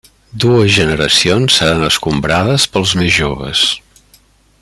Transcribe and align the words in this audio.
Dues 0.43 0.71
generacions 0.77 1.57
seran 1.59 1.85
escombrades 1.89 2.67
pels 2.77 2.95
més 3.03 3.13
joves. 3.19 3.67